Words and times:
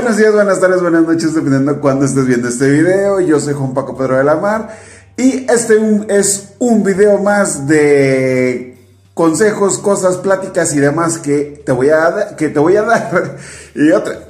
Buenos 0.00 0.16
días, 0.16 0.32
buenas 0.32 0.60
tardes, 0.60 0.80
buenas 0.80 1.02
noches, 1.02 1.34
dependiendo 1.34 1.74
de 1.74 1.80
cuándo 1.80 2.04
estés 2.04 2.24
viendo 2.24 2.46
este 2.46 2.70
video. 2.70 3.18
Yo 3.18 3.40
soy 3.40 3.54
Juan 3.54 3.74
Paco 3.74 3.96
Pedro 3.96 4.16
de 4.16 4.22
la 4.22 4.36
Mar 4.36 4.68
y 5.16 5.44
este 5.50 5.76
es 6.08 6.50
un 6.60 6.84
video 6.84 7.18
más 7.18 7.66
de 7.66 8.78
consejos, 9.12 9.78
cosas, 9.78 10.18
pláticas 10.18 10.72
y 10.72 10.78
demás 10.78 11.18
que 11.18 11.64
te 11.66 11.72
voy 11.72 11.90
a, 11.90 12.36
que 12.36 12.48
te 12.48 12.60
voy 12.60 12.76
a 12.76 12.82
dar. 12.82 13.38
y 13.74 13.90
otra, 13.90 14.20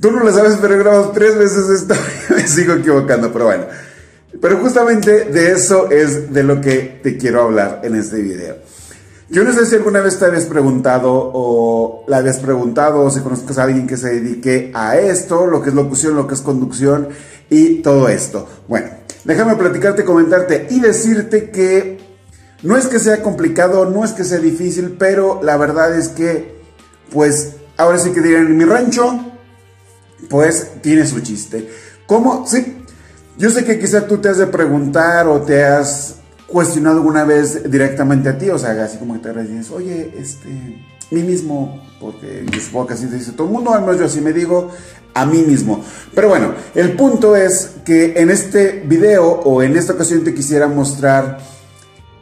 tú 0.00 0.12
no 0.12 0.22
lo 0.22 0.32
sabes, 0.32 0.56
pero 0.62 0.74
he 0.74 0.78
grabado 0.78 1.10
tres 1.10 1.36
veces 1.36 1.68
esto 1.68 1.94
y 2.30 2.34
me 2.34 2.46
sigo 2.46 2.74
equivocando, 2.74 3.32
pero 3.32 3.46
bueno. 3.46 3.64
Pero 4.40 4.58
justamente 4.58 5.24
de 5.24 5.50
eso 5.50 5.90
es 5.90 6.32
de 6.32 6.44
lo 6.44 6.60
que 6.60 7.00
te 7.02 7.18
quiero 7.18 7.42
hablar 7.42 7.80
en 7.82 7.96
este 7.96 8.22
video. 8.22 8.54
Yo 9.32 9.44
no 9.44 9.52
sé 9.54 9.64
si 9.64 9.76
alguna 9.76 10.02
vez 10.02 10.18
te 10.18 10.26
habías 10.26 10.44
preguntado 10.44 11.10
o 11.10 12.04
la 12.06 12.18
habías 12.18 12.36
preguntado 12.36 13.00
o 13.00 13.10
si 13.10 13.20
conozcas 13.20 13.56
a 13.56 13.62
alguien 13.62 13.86
que 13.86 13.96
se 13.96 14.10
dedique 14.10 14.70
a 14.74 14.98
esto, 14.98 15.46
lo 15.46 15.62
que 15.62 15.70
es 15.70 15.74
locución, 15.74 16.16
lo 16.16 16.26
que 16.26 16.34
es 16.34 16.42
conducción 16.42 17.08
y 17.48 17.76
todo 17.76 18.10
esto. 18.10 18.46
Bueno, 18.68 18.88
déjame 19.24 19.56
platicarte, 19.56 20.04
comentarte 20.04 20.66
y 20.68 20.80
decirte 20.80 21.48
que 21.50 21.98
no 22.62 22.76
es 22.76 22.88
que 22.88 22.98
sea 22.98 23.22
complicado, 23.22 23.86
no 23.86 24.04
es 24.04 24.12
que 24.12 24.24
sea 24.24 24.36
difícil, 24.36 24.96
pero 24.98 25.40
la 25.42 25.56
verdad 25.56 25.96
es 25.96 26.08
que, 26.08 26.60
pues, 27.10 27.54
ahora 27.78 27.96
sí 27.96 28.10
que 28.10 28.20
dirían 28.20 28.48
en 28.48 28.58
mi 28.58 28.66
rancho, 28.66 29.18
pues 30.28 30.72
tiene 30.82 31.06
su 31.06 31.20
chiste. 31.20 31.70
¿Cómo? 32.06 32.46
Sí, 32.46 32.84
yo 33.38 33.48
sé 33.48 33.64
que 33.64 33.78
quizá 33.78 34.06
tú 34.06 34.18
te 34.18 34.28
has 34.28 34.36
de 34.36 34.48
preguntar 34.48 35.26
o 35.26 35.40
te 35.40 35.64
has 35.64 36.16
cuestionado 36.52 36.98
alguna 36.98 37.24
vez 37.24 37.70
directamente 37.70 38.28
a 38.28 38.38
ti, 38.38 38.50
o 38.50 38.58
sea, 38.58 38.70
así 38.84 38.98
como 38.98 39.14
que 39.14 39.20
te 39.20 39.42
dices, 39.42 39.70
oye, 39.70 40.14
este, 40.16 40.48
mí 41.10 41.22
mismo, 41.22 41.82
porque 42.00 42.44
yo 42.50 42.60
supongo 42.60 42.88
que 42.88 42.94
así 42.94 43.06
te 43.06 43.16
dice 43.16 43.32
todo 43.32 43.46
el 43.46 43.52
mundo, 43.52 43.72
al 43.72 43.80
menos 43.82 43.98
yo 43.98 44.06
así 44.06 44.20
me 44.20 44.32
digo, 44.32 44.70
a 45.14 45.26
mí 45.26 45.42
mismo. 45.42 45.84
Pero 46.14 46.28
bueno, 46.28 46.54
el 46.74 46.92
punto 46.92 47.36
es 47.36 47.70
que 47.84 48.14
en 48.16 48.30
este 48.30 48.82
video 48.86 49.26
o 49.26 49.62
en 49.62 49.76
esta 49.76 49.92
ocasión 49.92 50.24
te 50.24 50.34
quisiera 50.34 50.68
mostrar 50.68 51.38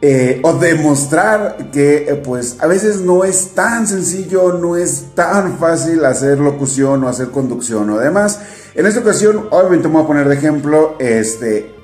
eh, 0.01 0.41
o 0.43 0.53
demostrar 0.53 1.69
que 1.71 2.09
eh, 2.09 2.15
pues 2.15 2.57
a 2.59 2.67
veces 2.67 3.01
no 3.01 3.23
es 3.23 3.53
tan 3.53 3.87
sencillo, 3.87 4.53
no 4.53 4.75
es 4.75 5.13
tan 5.13 5.59
fácil 5.59 6.03
hacer 6.05 6.39
locución 6.39 7.03
o 7.03 7.07
hacer 7.07 7.29
conducción 7.29 7.89
o 7.91 7.99
demás. 7.99 8.39
En 8.73 8.87
esta 8.87 9.01
ocasión, 9.01 9.47
obviamente 9.51 9.87
me 9.87 9.95
voy 9.95 10.03
a 10.03 10.07
poner 10.07 10.27
de 10.27 10.35
ejemplo, 10.35 10.95
este, 10.99 11.75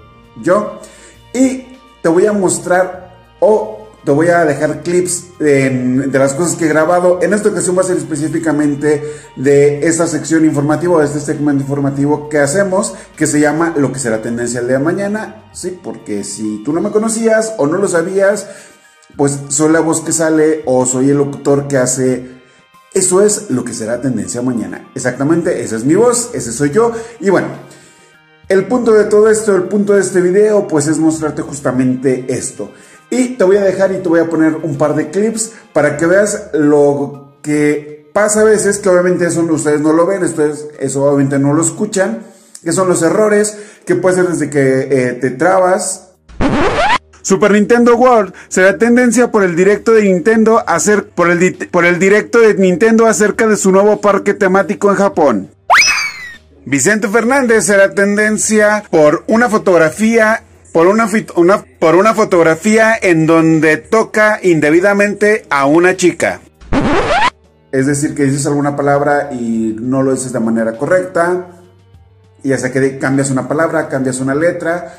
yo, 0.42 0.80
y 1.34 1.67
te 2.08 2.14
voy 2.14 2.26
a 2.26 2.32
mostrar 2.32 3.36
o 3.42 3.86
te 4.06 4.12
voy 4.12 4.28
a 4.30 4.46
dejar 4.46 4.82
clips 4.82 5.38
de, 5.40 6.08
las 6.10 6.36
cosas 6.36 6.56
que 6.56 6.64
he 6.64 6.70
grabado. 6.70 7.20
En 7.22 7.34
esta 7.34 7.50
ocasión 7.50 7.78
va 7.78 7.82
a 7.82 7.84
ser 7.84 7.98
específicamente 7.98 9.04
de 9.36 9.86
esta 9.86 10.08
sección 10.08 10.46
informativa, 10.46 11.02
de 11.02 11.06
este 11.06 11.20
segmento 11.20 11.64
informativo 11.64 12.30
que 12.30 12.40
hacemos, 12.40 12.94
que 13.18 13.28
se 13.28 13.42
llama 13.42 13.74
Lo 13.76 13.92
que 13.92 14.00
será 14.00 14.22
tendencia 14.22 14.62
el 14.62 14.68
día 14.68 14.78
de 14.78 14.86
mañana. 14.86 15.50
Sí, 15.52 15.78
porque 15.84 16.24
si 16.24 16.64
tú 16.64 16.72
no 16.72 16.80
me 16.80 16.92
conocías 16.92 17.56
o 17.58 17.68
no 17.68 17.78
lo 17.78 17.90
sabías, 17.90 18.48
pues 19.18 19.38
soy 19.50 19.74
la 19.74 19.82
voz 19.82 20.00
que 20.00 20.14
sale 20.14 20.62
o 20.66 20.86
soy 20.86 21.10
el 21.10 21.18
locutor 21.18 21.68
que 21.68 21.76
hace 21.76 22.38
eso 22.94 23.22
es 23.22 23.50
lo 23.50 23.66
que 23.66 23.74
será 23.74 24.00
tendencia 24.00 24.42
mañana. 24.42 24.90
Exactamente, 24.96 25.62
esa 25.62 25.76
es 25.76 25.84
mi 25.84 25.96
voz, 25.96 26.30
ese 26.34 26.54
soy 26.54 26.72
yo. 26.72 26.94
Y 27.20 27.30
bueno, 27.32 27.50
el 28.50 28.66
punto 28.66 28.94
de 28.94 29.06
todo 29.06 29.30
esto, 29.30 29.56
el 29.56 29.64
punto 29.64 29.94
de 29.94 30.02
este 30.02 30.22
video, 30.22 30.68
pues 30.68 30.88
es 30.88 30.98
mostrarte 30.98 31.42
justamente 31.42 32.26
esto. 32.30 32.72
Y 33.10 33.36
te 33.36 33.44
voy 33.44 33.58
a 33.58 33.64
dejar 33.64 33.92
y 33.92 33.98
te 33.98 34.10
voy 34.10 34.20
a 34.20 34.30
poner 34.30 34.56
un 34.56 34.78
par 34.78 34.96
de 34.96 35.10
clips 35.10 35.54
para 35.74 35.98
que 35.98 36.06
veas 36.06 36.50
lo 36.54 37.38
que 37.42 38.10
pasa 38.14 38.42
a 38.42 38.46
veces, 38.46 38.80
que 38.80 38.90
obviamente 38.90 39.26
eso 39.26 39.42
ustedes 39.42 39.82
no 39.82 39.94
lo 39.94 40.06
ven, 40.06 40.22
eso 40.24 41.04
obviamente 41.04 41.40
no 41.40 41.54
lo 41.54 41.62
escuchan, 41.62 42.24
que 42.64 42.72
son 42.72 42.88
los 42.90 43.02
errores, 43.02 43.58
que 43.86 43.96
puede 43.96 44.16
ser 44.16 44.28
desde 44.28 44.50
que 44.50 44.88
eh, 44.90 45.14
te 45.14 45.32
trabas. 45.32 46.10
Super 47.22 47.52
Nintendo 47.52 47.96
World 47.96 48.34
será 48.48 48.78
tendencia 48.78 49.32
por 49.32 49.44
el 49.44 49.56
directo 49.58 49.92
de 49.92 50.04
Nintendo 50.04 50.64
hacer 50.66 51.10
por 51.10 51.30
el, 51.30 51.58
por 51.70 51.86
el 51.86 52.00
directo 52.00 52.40
de 52.40 52.54
Nintendo 52.54 53.06
acerca 53.06 53.48
de 53.48 53.58
su 53.58 53.72
nuevo 53.72 54.00
parque 54.00 54.34
temático 54.34 54.90
en 54.90 54.96
Japón. 54.96 55.57
Vicente 56.70 57.08
Fernández 57.08 57.64
será 57.64 57.92
tendencia 57.92 58.84
por 58.92 59.24
una 59.28 59.48
fotografía 59.48 60.44
por 60.74 60.88
una, 60.88 61.08
por 61.80 61.96
una 61.96 62.14
fotografía 62.14 62.94
en 63.02 63.26
donde 63.26 63.78
toca 63.78 64.42
indebidamente 64.44 65.46
a 65.50 65.66
una 65.66 65.96
chica. 65.96 66.42
Es 67.72 67.86
decir, 67.86 68.14
que 68.14 68.26
dices 68.26 68.46
alguna 68.48 68.76
palabra 68.76 69.30
y 69.32 69.78
no 69.80 70.04
lo 70.04 70.12
dices 70.12 70.34
de 70.34 70.42
manera 70.42 70.74
correcta, 70.74 71.48
y 72.44 72.52
hasta 72.52 72.70
que 72.70 73.00
cambias 73.00 73.32
una 73.32 73.48
palabra, 73.48 73.88
cambias 73.88 74.20
una 74.20 74.36
letra, 74.36 74.94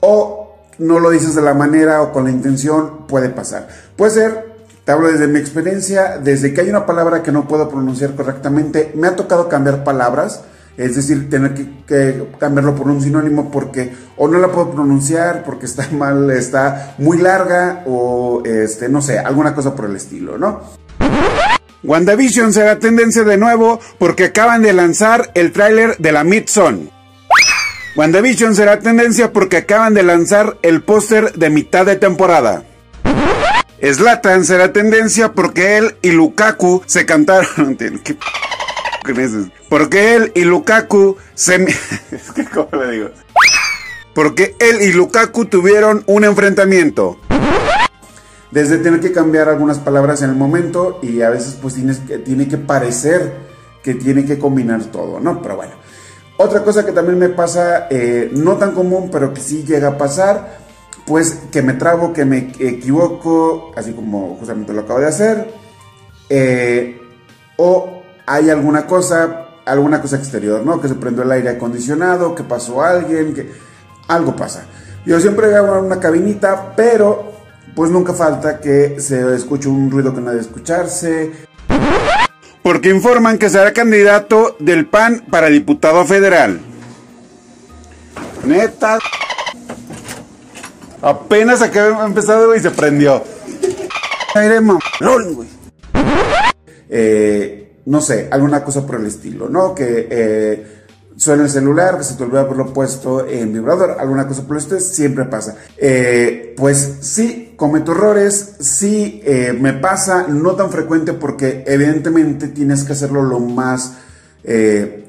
o 0.00 0.56
no 0.78 0.98
lo 0.98 1.10
dices 1.10 1.36
de 1.36 1.42
la 1.42 1.54
manera 1.54 2.02
o 2.02 2.12
con 2.12 2.24
la 2.24 2.30
intención, 2.32 3.06
puede 3.06 3.28
pasar. 3.28 3.68
Puede 3.94 4.10
ser, 4.10 4.54
te 4.84 4.90
hablo 4.90 5.06
desde 5.06 5.28
mi 5.28 5.38
experiencia, 5.38 6.18
desde 6.18 6.52
que 6.52 6.62
hay 6.62 6.68
una 6.68 6.84
palabra 6.84 7.22
que 7.22 7.30
no 7.30 7.46
puedo 7.46 7.68
pronunciar 7.68 8.16
correctamente, 8.16 8.90
me 8.96 9.06
ha 9.06 9.14
tocado 9.14 9.48
cambiar 9.48 9.84
palabras 9.84 10.42
es 10.76 10.96
decir, 10.96 11.28
tener 11.28 11.54
que, 11.54 12.24
cambiarlo 12.38 12.74
por 12.74 12.88
un 12.88 13.02
sinónimo 13.02 13.50
porque 13.50 13.92
o 14.16 14.28
no 14.28 14.38
la 14.38 14.48
puedo 14.48 14.70
pronunciar 14.72 15.44
porque 15.44 15.66
está 15.66 15.88
mal, 15.92 16.30
está 16.30 16.94
muy 16.98 17.18
larga 17.18 17.82
o 17.86 18.42
este, 18.44 18.88
no 18.88 19.02
sé, 19.02 19.18
alguna 19.18 19.54
cosa 19.54 19.74
por 19.74 19.86
el 19.86 19.96
estilo, 19.96 20.38
¿no? 20.38 20.60
WandaVision 21.84 22.52
será 22.52 22.78
tendencia 22.78 23.24
de 23.24 23.36
nuevo 23.36 23.80
porque 23.98 24.26
acaban 24.26 24.62
de 24.62 24.72
lanzar 24.72 25.32
el 25.34 25.52
tráiler 25.52 25.96
de 25.98 26.12
la 26.12 26.22
Midson. 26.22 26.90
WandaVision 27.96 28.54
será 28.54 28.78
tendencia 28.78 29.32
porque 29.32 29.58
acaban 29.58 29.92
de 29.92 30.02
lanzar 30.02 30.56
el 30.62 30.82
póster 30.82 31.32
de 31.32 31.50
mitad 31.50 31.84
de 31.84 31.96
temporada. 31.96 32.64
Slatan 33.82 34.44
será 34.44 34.72
tendencia 34.72 35.32
porque 35.32 35.76
él 35.76 35.96
y 36.02 36.12
Lukaku 36.12 36.82
se 36.86 37.04
cantaron. 37.04 37.76
¿Qué 39.04 39.28
porque 39.68 40.14
él 40.14 40.32
y 40.34 40.44
Lukaku 40.44 41.16
se... 41.34 41.66
¿Cómo 42.54 42.68
le 42.82 42.90
digo? 42.92 43.10
Porque 44.14 44.54
él 44.60 44.80
y 44.82 44.92
Lukaku 44.92 45.46
tuvieron 45.46 46.04
un 46.06 46.24
enfrentamiento. 46.24 47.18
Desde 48.52 48.78
tener 48.78 49.00
que 49.00 49.10
cambiar 49.10 49.48
algunas 49.48 49.78
palabras 49.78 50.22
en 50.22 50.30
el 50.30 50.36
momento 50.36 51.00
y 51.02 51.22
a 51.22 51.30
veces 51.30 51.58
pues 51.60 51.74
tienes 51.74 51.98
que, 51.98 52.18
tiene 52.18 52.46
que 52.46 52.58
parecer 52.58 53.32
que 53.82 53.94
tiene 53.94 54.24
que 54.24 54.38
combinar 54.38 54.84
todo, 54.84 55.18
¿no? 55.18 55.42
Pero 55.42 55.56
bueno. 55.56 55.72
Otra 56.36 56.62
cosa 56.62 56.84
que 56.84 56.92
también 56.92 57.18
me 57.18 57.28
pasa, 57.28 57.88
eh, 57.90 58.30
no 58.32 58.56
tan 58.56 58.72
común, 58.72 59.10
pero 59.10 59.32
que 59.34 59.40
sí 59.40 59.64
llega 59.64 59.88
a 59.88 59.98
pasar, 59.98 60.58
pues 61.06 61.40
que 61.50 61.62
me 61.62 61.74
trabo, 61.74 62.12
que 62.12 62.24
me 62.24 62.52
equivoco, 62.58 63.72
así 63.76 63.92
como 63.92 64.36
justamente 64.36 64.72
lo 64.72 64.82
acabo 64.82 65.00
de 65.00 65.06
hacer, 65.06 65.54
eh, 66.28 67.00
o 67.56 68.01
hay 68.26 68.50
alguna 68.50 68.86
cosa 68.86 69.42
alguna 69.64 70.00
cosa 70.00 70.16
exterior, 70.16 70.64
¿no? 70.64 70.80
Que 70.80 70.88
se 70.88 70.94
prendió 70.94 71.22
el 71.22 71.32
aire 71.32 71.50
acondicionado, 71.50 72.34
que 72.34 72.42
pasó 72.42 72.82
alguien, 72.82 73.34
que 73.34 73.50
algo 74.08 74.34
pasa. 74.34 74.64
Yo 75.06 75.20
siempre 75.20 75.54
hago 75.54 75.80
una 75.80 76.00
cabinita, 76.00 76.74
pero 76.76 77.32
pues 77.74 77.90
nunca 77.90 78.12
falta 78.12 78.60
que 78.60 79.00
se 79.00 79.34
escuche 79.34 79.68
un 79.68 79.90
ruido 79.90 80.14
que 80.14 80.20
no 80.20 80.30
debe 80.30 80.42
escucharse. 80.42 81.32
Porque 82.62 82.90
informan 82.90 83.38
que 83.38 83.50
será 83.50 83.72
candidato 83.72 84.56
del 84.60 84.86
PAN 84.86 85.24
para 85.30 85.48
diputado 85.48 86.04
federal. 86.04 86.60
Neta. 88.44 88.98
Apenas 91.00 91.62
acabé 91.62 91.92
empezado 92.04 92.54
y 92.54 92.60
se 92.60 92.70
prendió. 92.70 93.24
Aire 94.34 94.60
güey. 94.60 95.48
Eh, 96.88 97.61
no 97.86 98.00
sé, 98.00 98.28
alguna 98.30 98.64
cosa 98.64 98.86
por 98.86 98.96
el 98.96 99.06
estilo, 99.06 99.48
¿no? 99.48 99.74
Que 99.74 100.08
eh, 100.10 100.66
suena 101.16 101.44
el 101.44 101.50
celular, 101.50 101.98
que 101.98 102.04
se 102.04 102.14
te 102.14 102.22
olvida 102.22 102.40
haberlo 102.40 102.72
puesto 102.72 103.26
en 103.26 103.52
vibrador, 103.52 103.96
alguna 103.98 104.26
cosa 104.26 104.42
por 104.46 104.56
el 104.56 104.62
estilo, 104.62 104.80
siempre 104.80 105.24
pasa. 105.24 105.56
Eh, 105.76 106.54
pues 106.56 106.98
sí, 107.00 107.54
cometo 107.56 107.92
errores, 107.92 108.56
sí 108.60 109.20
eh, 109.24 109.56
me 109.58 109.72
pasa, 109.72 110.26
no 110.28 110.52
tan 110.52 110.70
frecuente 110.70 111.12
porque 111.12 111.64
evidentemente 111.66 112.48
tienes 112.48 112.84
que 112.84 112.92
hacerlo 112.92 113.22
lo 113.22 113.40
más 113.40 113.94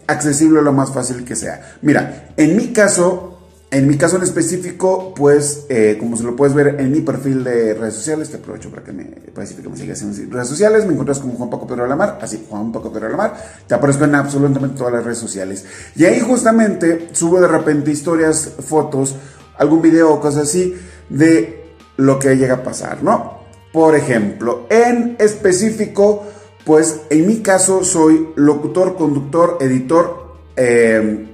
accesible, 0.05 0.61
lo 0.61 0.73
más 0.73 0.91
fácil 0.91 1.25
que 1.25 1.35
sea. 1.35 1.77
Mira, 1.81 2.29
en 2.37 2.55
mi 2.55 2.71
caso, 2.71 3.32
en 3.73 3.87
mi 3.87 3.97
caso 3.97 4.17
en 4.17 4.23
específico, 4.23 5.15
pues, 5.15 5.65
eh, 5.67 5.97
como 5.99 6.15
se 6.15 6.23
lo 6.23 6.35
puedes 6.35 6.53
ver 6.53 6.79
en 6.79 6.91
mi 6.91 7.01
perfil 7.01 7.43
de 7.43 7.73
redes 7.73 7.95
sociales, 7.95 8.29
te 8.29 8.37
aprovecho 8.37 8.69
para 8.69 8.83
que 8.83 8.91
me, 8.93 9.09
sigas 9.75 10.03
en 10.03 10.31
redes 10.31 10.47
sociales, 10.47 10.85
me 10.85 10.91
encuentras 10.91 11.17
como 11.17 11.33
Juan 11.33 11.49
Paco 11.49 11.65
Pedro 11.65 11.87
Lamar, 11.87 12.19
así, 12.21 12.45
Juan 12.47 12.71
Paco 12.71 12.93
Pedro 12.93 13.09
Lamar, 13.09 13.33
te 13.65 13.73
aparezco 13.73 14.05
en 14.05 14.13
absolutamente 14.13 14.77
todas 14.77 14.93
las 14.93 15.03
redes 15.03 15.17
sociales. 15.17 15.65
Y 15.95 16.05
ahí 16.05 16.19
justamente 16.19 17.09
subo 17.13 17.41
de 17.41 17.47
repente 17.47 17.89
historias, 17.89 18.47
fotos, 18.63 19.15
algún 19.57 19.81
video 19.81 20.13
o 20.13 20.21
cosas 20.21 20.43
así 20.43 20.75
de 21.09 21.65
lo 21.97 22.19
que 22.19 22.35
llega 22.35 22.55
a 22.55 22.63
pasar, 22.63 23.01
¿no? 23.01 23.39
Por 23.71 23.95
ejemplo, 23.95 24.67
en 24.69 25.15
específico, 25.17 26.27
pues 26.63 27.01
en 27.09 27.25
mi 27.25 27.37
caso 27.41 27.83
soy 27.83 28.29
locutor, 28.35 28.95
conductor, 28.95 29.57
editor 29.61 30.35
eh, 30.55 31.27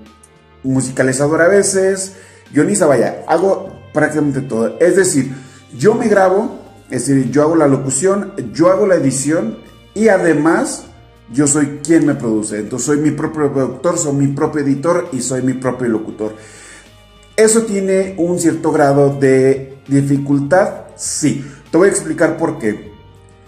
musicalizador 0.63 1.42
a 1.42 1.50
veces, 1.50 2.13
guionista, 2.54 2.86
vaya, 2.86 3.24
hago 3.28 3.69
prácticamente 3.94 4.42
todo. 4.42 4.78
Es 4.80 4.96
decir, 4.96 5.34
yo 5.78 5.96
me 5.96 6.07
grabo, 6.07 6.60
es 6.90 7.07
decir, 7.07 7.31
yo 7.31 7.44
hago 7.44 7.56
la 7.56 7.68
locución, 7.68 8.34
yo 8.54 8.69
hago 8.69 8.88
la 8.88 8.96
edición 8.96 9.57
y 9.94 10.07
además 10.07 10.86
yo 11.31 11.48
soy 11.48 11.80
quien 11.84 12.06
me 12.06 12.16
produce. 12.16 12.60
Entonces 12.60 12.88
soy 12.88 12.98
mi 12.98 13.12
propio 13.12 13.51
productor, 13.51 13.98
soy 13.98 14.13
mi 14.13 14.28
propio 14.28 14.62
editor 14.62 15.10
y 15.12 15.22
soy 15.22 15.42
mi 15.42 15.54
propio 15.54 15.88
locutor. 15.88 16.34
¿Eso 17.36 17.63
tiene 17.63 18.16
un 18.18 18.40
cierto 18.40 18.72
grado 18.72 19.18
de 19.18 19.78
dificultad? 19.88 20.88
Sí. 20.95 21.45
Te 21.72 21.78
voy 21.78 21.88
a 21.88 21.92
explicar 21.92 22.38
por 22.38 22.57
qué. 22.57 22.92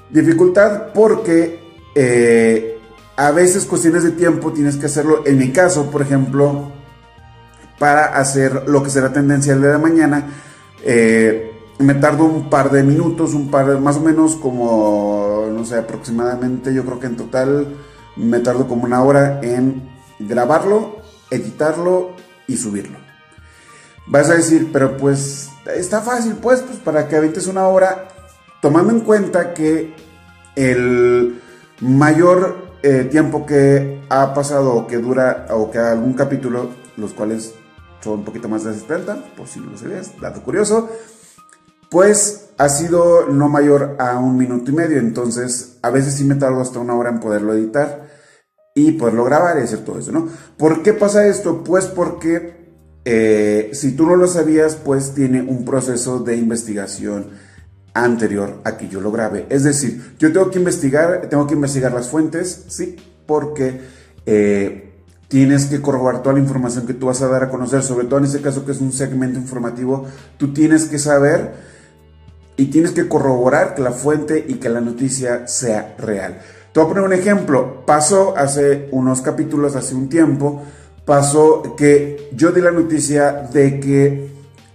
Dificultad 0.10 0.94
porque 0.94 1.60
eh, 1.96 2.78
a 3.18 3.32
veces 3.32 3.66
cuestiones 3.66 4.04
de 4.04 4.12
tiempo 4.12 4.54
tienes 4.54 4.78
que 4.78 4.86
hacerlo. 4.86 5.24
En 5.26 5.38
mi 5.38 5.52
caso, 5.52 5.90
por 5.92 6.02
ejemplo, 6.02 6.72
para 7.82 8.16
hacer 8.16 8.70
lo 8.70 8.84
que 8.84 8.92
será 8.92 9.12
tendencia 9.12 9.54
el 9.54 9.62
día 9.62 9.72
de 9.72 9.78
mañana, 9.80 10.28
eh, 10.84 11.52
me 11.80 11.96
tardo 11.96 12.26
un 12.26 12.48
par 12.48 12.70
de 12.70 12.84
minutos, 12.84 13.34
un 13.34 13.50
par 13.50 13.80
más 13.80 13.98
o 13.98 14.02
menos 14.02 14.36
como, 14.36 15.48
no 15.52 15.66
sé, 15.66 15.80
aproximadamente, 15.80 16.76
yo 16.76 16.86
creo 16.86 17.00
que 17.00 17.08
en 17.08 17.18
total 17.18 17.76
me 18.18 18.40
tardo 18.40 18.68
como 18.68 18.84
una 18.84 19.02
hora 19.02 19.40
en 19.42 19.90
grabarlo, 20.20 20.98
editarlo 21.32 22.12
y 22.46 22.56
subirlo. 22.58 23.00
Vas 24.06 24.30
a 24.30 24.36
decir, 24.36 24.70
pero 24.72 24.96
pues 24.96 25.50
está 25.76 26.02
fácil, 26.02 26.36
pues, 26.36 26.62
pues 26.62 26.78
para 26.78 27.08
que 27.08 27.16
avientes 27.16 27.48
una 27.48 27.68
hora, 27.68 28.10
tomando 28.62 28.94
en 28.94 29.00
cuenta 29.00 29.56
que 29.56 29.96
el 30.56 31.42
mayor 31.80 32.74
eh, 32.84 33.08
tiempo 33.10 33.44
que 33.44 34.04
ha 34.08 34.36
pasado 34.36 34.76
o 34.76 34.86
que 34.86 34.98
dura 34.98 35.48
o 35.50 35.72
que 35.72 35.80
algún 35.80 36.14
capítulo, 36.14 36.70
los 36.96 37.14
cuales 37.14 37.56
un 38.06 38.26
poquito 38.26 38.50
más 38.50 38.64
70, 38.64 39.36
por 39.36 39.48
si 39.48 39.60
no 39.60 39.72
lo 39.72 39.78
sabías, 39.78 40.20
dato 40.20 40.44
curioso, 40.44 40.90
pues 41.90 42.50
ha 42.58 42.70
sido 42.70 43.28
no 43.28 43.50
mayor 43.50 43.96
a 44.00 44.18
un 44.18 44.38
minuto 44.38 44.72
y 44.72 44.74
medio, 44.74 44.98
entonces 44.98 45.78
a 45.82 45.90
veces 45.90 46.16
sí 46.16 46.24
me 46.24 46.36
tardo 46.36 46.62
hasta 46.62 46.80
una 46.80 46.96
hora 46.96 47.10
en 47.10 47.20
poderlo 47.20 47.54
editar 47.54 48.10
y 48.74 48.94
poderlo 48.94 49.26
grabar 49.26 49.58
y 49.58 49.64
hacer 49.64 49.84
todo 49.84 50.00
eso, 50.00 50.12
¿no? 50.12 50.28
¿Por 50.58 50.82
qué 50.84 50.94
pasa 50.94 51.28
esto? 51.28 51.64
Pues 51.64 51.86
porque 51.88 52.62
eh, 53.04 53.72
si 53.74 53.96
tú 53.96 54.06
no 54.06 54.16
lo 54.16 54.28
sabías, 54.28 54.76
pues 54.76 55.14
tiene 55.14 55.42
un 55.42 55.66
proceso 55.66 56.20
de 56.20 56.38
investigación 56.38 57.28
anterior 57.94 58.62
a 58.64 58.78
que 58.78 58.88
yo 58.88 59.02
lo 59.02 59.12
grabe. 59.12 59.46
Es 59.50 59.64
decir, 59.64 60.16
yo 60.18 60.32
tengo 60.32 60.50
que 60.50 60.60
investigar, 60.60 61.28
tengo 61.30 61.48
que 61.48 61.56
investigar 61.56 61.92
las 61.92 62.08
fuentes, 62.08 62.66
sí, 62.70 62.96
porque 63.26 63.82
eh, 64.26 64.91
tienes 65.32 65.68
que 65.68 65.82
corroborar 65.82 66.22
toda 66.22 66.34
la 66.34 66.42
información 66.42 66.86
que 66.86 66.94
tú 66.94 67.06
vas 67.06 67.22
a 67.22 67.30
dar 67.30 67.44
a 67.44 67.50
conocer, 67.50 67.84
sobre 67.84 68.06
todo 68.06 68.20
en 68.20 68.26
este 68.26 68.42
caso 68.42 68.66
que 68.66 68.74
es 68.74 68.82
un 68.82 68.92
segmento 68.92 69.40
informativo, 69.40 70.06
tú 70.36 70.52
tienes 70.54 70.90
que 70.90 71.00
saber 71.00 71.54
y 72.58 72.66
tienes 72.66 72.92
que 72.92 73.08
corroborar 73.08 73.74
que 73.74 73.82
la 73.82 73.94
fuente 73.94 74.44
y 74.46 74.56
que 74.56 74.68
la 74.68 74.82
noticia 74.82 75.48
sea 75.48 75.96
real. 75.98 76.42
Te 76.74 76.82
voy 76.82 76.86
a 76.86 76.90
poner 76.90 77.04
un 77.06 77.14
ejemplo. 77.14 77.86
Pasó 77.86 78.36
hace 78.36 78.90
unos 78.92 79.22
capítulos, 79.22 79.78
hace 79.78 79.96
un 79.96 80.10
tiempo, 80.10 80.64
pasó 81.06 81.78
que 81.78 82.30
yo 82.36 82.52
di 82.52 82.60
la 82.60 82.72
noticia 82.72 83.32
de 83.32 83.80
que 83.80 84.32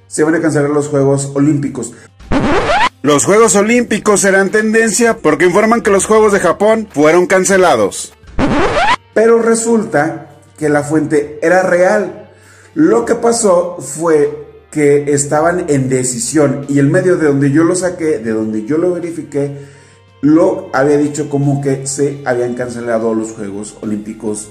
se 0.07 0.25
van 0.25 0.37
a 0.37 0.41
cancelar 0.41 0.71
los 0.71 0.89
Juegos 0.89 1.33
Olímpicos. 1.35 1.93
Los 3.03 3.27
Juegos 3.27 3.57
Olímpicos 3.57 4.23
serán 4.23 4.49
tendencia 4.49 5.19
porque 5.19 5.45
informan 5.45 5.83
que 5.83 5.91
los 5.91 6.07
Juegos 6.07 6.33
de 6.33 6.41
Japón 6.41 6.89
fueron 6.91 7.27
cancelados. 7.27 8.15
Pero 9.13 9.43
resulta 9.43 10.31
que 10.57 10.69
la 10.69 10.83
fuente 10.83 11.39
era 11.43 11.63
real. 11.63 12.31
Lo 12.75 13.05
que 13.05 13.15
pasó 13.15 13.77
fue 13.79 14.47
que 14.71 15.13
estaban 15.13 15.67
en 15.69 15.89
decisión 15.89 16.67
y 16.69 16.79
el 16.79 16.89
medio 16.89 17.17
de 17.17 17.27
donde 17.27 17.51
yo 17.51 17.65
lo 17.65 17.75
saqué, 17.75 18.19
de 18.19 18.33
donde 18.33 18.65
yo 18.65 18.79
lo 18.79 18.93
verifiqué, 18.93 19.57
lo 20.21 20.71
había 20.73 20.99
dicho 20.99 21.29
como 21.29 21.61
que 21.61 21.87
se 21.87 22.23
habían 22.25 22.55
cancelado 22.55 23.15
los 23.15 23.33
Juegos 23.33 23.77
Olímpicos 23.81 24.51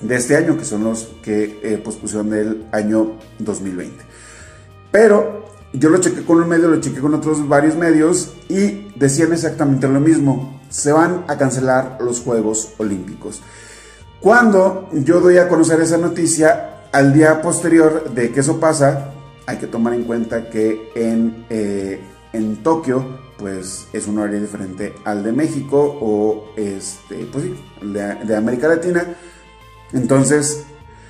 de 0.00 0.16
este 0.16 0.36
año, 0.36 0.56
que 0.56 0.64
son 0.64 0.84
los 0.84 1.08
que 1.22 1.58
eh, 1.62 1.78
pospusieron 1.78 2.30
del 2.30 2.66
año 2.72 3.18
2020. 3.38 4.04
Pero 4.92 5.46
yo 5.72 5.88
lo 5.88 5.98
chequé 5.98 6.22
con 6.24 6.40
un 6.40 6.48
medio, 6.48 6.68
lo 6.68 6.80
chequé 6.80 7.00
con 7.00 7.14
otros 7.14 7.48
varios 7.48 7.76
medios 7.76 8.34
y 8.48 8.92
decían 8.96 9.32
exactamente 9.32 9.88
lo 9.88 10.00
mismo. 10.00 10.60
Se 10.70 10.92
van 10.92 11.24
a 11.28 11.36
cancelar 11.36 11.98
los 12.00 12.20
Juegos 12.20 12.74
Olímpicos. 12.78 13.42
Cuando 14.24 14.88
yo 14.90 15.20
doy 15.20 15.36
a 15.36 15.50
conocer 15.50 15.82
esa 15.82 15.98
noticia, 15.98 16.86
al 16.92 17.12
día 17.12 17.42
posterior 17.42 18.08
de 18.14 18.32
que 18.32 18.40
eso 18.40 18.58
pasa, 18.58 19.12
hay 19.44 19.58
que 19.58 19.66
tomar 19.66 19.92
en 19.92 20.04
cuenta 20.04 20.48
que 20.48 20.90
en, 20.94 21.44
eh, 21.50 22.00
en 22.32 22.62
Tokio, 22.62 23.04
pues 23.36 23.86
es 23.92 24.06
un 24.06 24.18
horario 24.18 24.40
diferente 24.40 24.94
al 25.04 25.22
de 25.22 25.32
México 25.32 25.98
o 26.00 26.54
este, 26.56 27.28
pues 27.30 27.44
sí, 27.44 27.64
de, 27.82 28.14
de 28.24 28.34
América 28.34 28.66
Latina. 28.66 29.04
Entonces, 29.92 30.64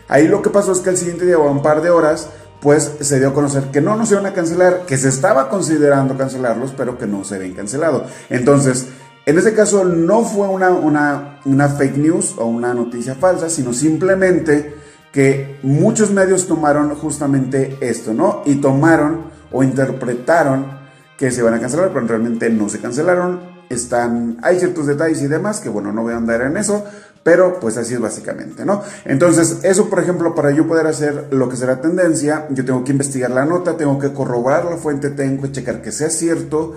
ahí 0.08 0.26
lo 0.26 0.42
que 0.42 0.50
pasó 0.50 0.72
es 0.72 0.80
que 0.80 0.90
el 0.90 0.96
siguiente 0.96 1.24
día 1.24 1.38
o 1.38 1.48
un 1.48 1.62
par 1.62 1.82
de 1.82 1.90
horas, 1.90 2.30
pues 2.60 2.96
se 2.98 3.20
dio 3.20 3.28
a 3.28 3.32
conocer 3.32 3.70
que 3.70 3.80
no, 3.80 3.94
no 3.94 4.06
se 4.06 4.14
iban 4.14 4.26
a 4.26 4.32
cancelar, 4.32 4.86
que 4.86 4.96
se 4.96 5.08
estaba 5.08 5.48
considerando 5.48 6.16
cancelarlos, 6.16 6.72
pero 6.76 6.98
que 6.98 7.06
no 7.06 7.22
se 7.22 7.36
habían 7.36 7.52
cancelado. 7.52 8.06
Entonces, 8.28 8.88
en 9.26 9.38
ese 9.38 9.54
caso 9.54 9.84
no 9.84 10.22
fue 10.22 10.46
una, 10.48 10.70
una, 10.70 11.40
una 11.44 11.68
fake 11.68 11.96
news 11.96 12.34
o 12.36 12.44
una 12.44 12.74
noticia 12.74 13.14
falsa, 13.14 13.48
sino 13.48 13.72
simplemente 13.72 14.74
que 15.12 15.58
muchos 15.62 16.10
medios 16.10 16.46
tomaron 16.46 16.94
justamente 16.96 17.78
esto, 17.80 18.12
¿no? 18.12 18.42
Y 18.44 18.56
tomaron 18.56 19.26
o 19.52 19.62
interpretaron 19.62 20.66
que 21.16 21.30
se 21.30 21.40
iban 21.40 21.54
a 21.54 21.60
cancelar, 21.60 21.90
pero 21.92 22.06
realmente 22.06 22.50
no 22.50 22.68
se 22.68 22.80
cancelaron. 22.80 23.54
Están, 23.70 24.38
hay 24.42 24.58
ciertos 24.58 24.86
detalles 24.86 25.22
y 25.22 25.28
demás 25.28 25.60
que, 25.60 25.68
bueno, 25.68 25.92
no 25.92 26.02
voy 26.02 26.12
a 26.12 26.16
andar 26.16 26.42
en 26.42 26.56
eso, 26.56 26.84
pero 27.22 27.58
pues 27.60 27.78
así 27.78 27.94
es 27.94 28.00
básicamente, 28.00 28.66
¿no? 28.66 28.82
Entonces, 29.06 29.60
eso 29.62 29.88
por 29.88 30.00
ejemplo, 30.00 30.34
para 30.34 30.50
yo 30.50 30.66
poder 30.66 30.86
hacer 30.86 31.28
lo 31.30 31.48
que 31.48 31.56
será 31.56 31.80
tendencia, 31.80 32.46
yo 32.50 32.64
tengo 32.64 32.84
que 32.84 32.92
investigar 32.92 33.30
la 33.30 33.46
nota, 33.46 33.76
tengo 33.76 33.98
que 33.98 34.12
corroborar 34.12 34.66
la 34.66 34.76
fuente, 34.76 35.10
tengo 35.10 35.42
que 35.42 35.52
checar 35.52 35.80
que 35.80 35.92
sea 35.92 36.10
cierto. 36.10 36.74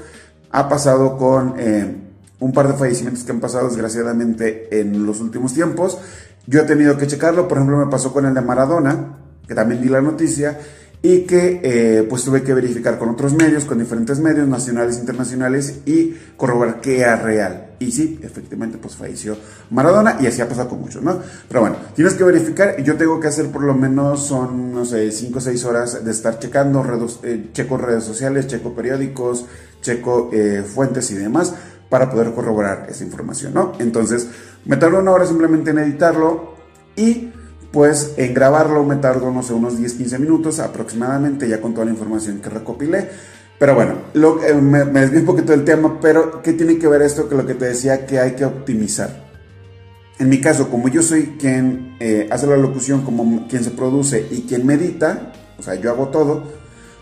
Ha 0.51 0.69
pasado 0.69 1.17
con 1.17 1.55
eh, 1.57 2.06
un 2.39 2.53
par 2.53 2.67
de 2.67 2.73
fallecimientos 2.73 3.23
que 3.23 3.31
han 3.31 3.39
pasado 3.39 3.67
desgraciadamente 3.67 4.79
en 4.79 5.05
los 5.05 5.19
últimos 5.21 5.53
tiempos. 5.53 5.97
Yo 6.45 6.61
he 6.61 6.63
tenido 6.63 6.97
que 6.97 7.07
checarlo, 7.07 7.47
por 7.47 7.57
ejemplo, 7.57 7.77
me 7.77 7.91
pasó 7.91 8.13
con 8.13 8.25
el 8.25 8.33
de 8.33 8.41
Maradona, 8.41 9.17
que 9.47 9.55
también 9.55 9.81
di 9.81 9.89
la 9.89 10.01
noticia, 10.01 10.57
y 11.01 11.21
que 11.21 11.61
eh, 11.63 12.03
pues 12.09 12.23
tuve 12.23 12.41
que 12.41 12.53
verificar 12.53 12.97
con 12.97 13.09
otros 13.09 13.33
medios, 13.33 13.65
con 13.65 13.77
diferentes 13.77 14.19
medios 14.19 14.47
nacionales 14.47 14.97
internacionales 14.97 15.81
y 15.85 16.15
corroborar 16.35 16.81
que 16.81 17.01
era 17.01 17.15
real. 17.17 17.75
Y 17.79 17.91
sí, 17.91 18.19
efectivamente 18.23 18.79
pues 18.81 18.95
falleció 18.95 19.37
Maradona 19.69 20.17
y 20.19 20.25
así 20.25 20.41
ha 20.41 20.49
pasado 20.49 20.69
con 20.69 20.81
muchos, 20.81 21.03
¿no? 21.03 21.19
Pero 21.47 21.61
bueno, 21.61 21.75
tienes 21.95 22.15
que 22.15 22.23
verificar 22.23 22.81
yo 22.81 22.97
tengo 22.97 23.19
que 23.19 23.27
hacer 23.27 23.51
por 23.51 23.63
lo 23.63 23.75
menos 23.75 24.25
son, 24.25 24.73
no 24.73 24.83
sé, 24.85 25.11
5 25.11 25.37
o 25.37 25.41
6 25.41 25.65
horas 25.65 26.03
de 26.03 26.11
estar 26.11 26.39
checando, 26.39 26.81
redes, 26.81 27.19
eh, 27.21 27.49
checo 27.53 27.77
redes 27.77 28.03
sociales, 28.03 28.47
checo 28.47 28.73
periódicos, 28.73 29.45
checo 29.81 30.31
eh, 30.33 30.63
fuentes 30.67 31.11
y 31.11 31.15
demás 31.15 31.53
para 31.89 32.09
poder 32.09 32.33
corroborar 32.33 32.87
esa 32.89 33.03
información, 33.03 33.53
¿no? 33.53 33.73
Entonces, 33.79 34.27
me 34.65 34.77
tardó 34.77 34.99
una 34.99 35.11
hora 35.11 35.25
simplemente 35.25 35.71
en 35.71 35.79
editarlo 35.79 36.55
y 36.95 37.31
pues 37.71 38.13
en 38.17 38.33
grabarlo 38.33 38.83
me 38.83 38.95
tardo, 38.95 39.31
no 39.31 39.43
sé, 39.43 39.53
unos 39.53 39.79
10-15 39.79 40.19
minutos 40.19 40.59
aproximadamente, 40.59 41.47
ya 41.47 41.61
con 41.61 41.73
toda 41.73 41.85
la 41.85 41.91
información 41.91 42.39
que 42.39 42.49
recopilé. 42.49 43.09
Pero 43.59 43.73
bueno, 43.75 43.95
eh, 44.13 44.53
me, 44.53 44.85
me 44.85 45.01
desvío 45.01 45.21
un 45.21 45.25
poquito 45.25 45.51
del 45.51 45.63
tema, 45.63 45.99
pero 45.99 46.41
¿qué 46.41 46.53
tiene 46.53 46.77
que 46.77 46.87
ver 46.87 47.01
esto 47.01 47.27
con 47.27 47.37
lo 47.37 47.45
que 47.45 47.55
te 47.55 47.65
decía 47.65 48.05
que 48.05 48.19
hay 48.19 48.33
que 48.33 48.45
optimizar? 48.45 49.27
En 50.19 50.29
mi 50.29 50.41
caso, 50.41 50.69
como 50.69 50.87
yo 50.87 51.01
soy 51.03 51.35
quien 51.39 51.95
eh, 51.99 52.27
hace 52.31 52.47
la 52.47 52.57
locución, 52.57 53.03
como 53.03 53.47
quien 53.47 53.63
se 53.63 53.71
produce 53.71 54.27
y 54.31 54.41
quien 54.43 54.65
medita, 54.65 55.33
o 55.59 55.63
sea, 55.63 55.75
yo 55.75 55.91
hago 55.91 56.07
todo, 56.07 56.43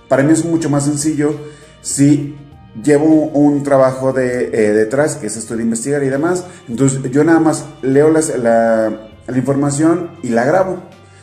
para 0.10 0.24
mí 0.24 0.34
es 0.34 0.44
mucho 0.44 0.70
más 0.70 0.86
sencillo 0.86 1.34
si 1.82 2.36
llevo 2.84 3.05
un 3.05 3.63
trabajo 3.63 4.17
eh, 4.17 4.50
detrás, 4.50 5.15
que 5.15 5.27
es 5.27 5.38
esto 5.38 5.55
de 5.55 5.63
investigar 5.63 6.03
y 6.03 6.10
demás. 6.10 6.46
Entonces 6.67 7.01
yo 7.12 7.24
nada 7.24 7.39
más 7.39 7.65
leo 7.82 8.10
la, 8.10 8.89
la 9.27 9.38
información 9.38 10.12
y 10.24 10.29
la 10.29 10.46
grabo. 10.46 10.77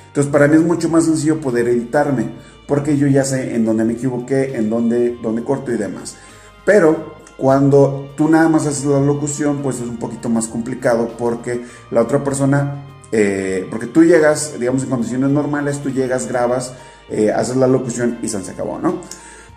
Entonces 0.09 0.31
para 0.31 0.49
mí 0.49 0.57
es 0.57 0.63
mucho 0.63 0.89
más 0.89 1.05
sencillo 1.05 1.41
poder 1.41 1.69
editarme, 1.69 2.31
porque 2.67 2.97
yo 2.97 3.07
ya 3.07 3.25
sé 3.25 3.55
en 3.55 3.65
dónde 3.65 3.85
me 3.85 3.95
equivoqué, 3.95 4.57
en 4.57 4.69
dónde, 4.69 5.17
dónde 5.23 5.43
corto 5.43 5.73
y 5.73 5.77
demás. 5.77 6.17
Pero 6.65 7.15
cuando 7.37 8.13
tú 8.17 8.29
nada 8.29 8.49
más 8.49 8.67
haces 8.67 8.85
la 8.85 9.01
locución, 9.01 9.63
pues 9.63 9.77
es 9.77 9.89
un 9.89 9.97
poquito 9.97 10.29
más 10.29 10.47
complicado 10.47 11.09
porque 11.19 11.65
la 11.91 12.03
otra 12.03 12.23
persona, 12.23 12.85
eh, 13.11 13.67
porque 13.71 13.87
tú 13.87 14.05
llegas, 14.05 14.59
digamos 14.61 14.83
en 14.85 14.91
condiciones 14.91 15.31
normales, 15.31 15.81
tú 15.81 15.91
llegas, 15.91 16.29
grabas, 16.29 16.75
eh, 17.11 17.33
haces 17.33 17.57
la 17.57 17.67
locución 17.67 18.19
y 18.23 18.29
se 18.29 18.37
acabó, 18.51 18.79
¿no? 18.79 19.01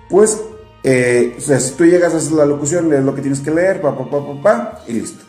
Pues, 0.10 0.42
eh, 0.88 1.36
si 1.40 1.72
tú 1.72 1.84
llegas, 1.84 2.14
haces 2.14 2.32
la 2.32 2.46
locución, 2.46 2.90
lees 2.90 3.04
lo 3.04 3.16
que 3.16 3.22
tienes 3.22 3.40
que 3.40 3.50
leer, 3.50 3.82
pa, 3.82 3.98
pa, 3.98 4.08
pa, 4.08 4.20
pa, 4.24 4.42
pa 4.44 4.80
y 4.88 4.94
listo. 4.94 5.26